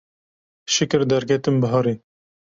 [0.73, 1.95] Şikir derketim biharê